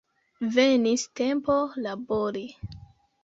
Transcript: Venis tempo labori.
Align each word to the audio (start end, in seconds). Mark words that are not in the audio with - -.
Venis 0.53 1.03
tempo 1.19 1.57
labori. 1.87 2.45